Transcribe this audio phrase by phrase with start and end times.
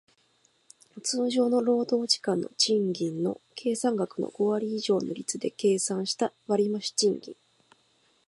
[1.03, 7.35] 通常の労働時間の賃金の計算額の五割以上の率で計算した割増賃金